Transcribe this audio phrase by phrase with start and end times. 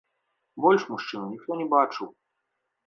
[0.65, 2.07] Больш мужчыну ніхто не бачыў.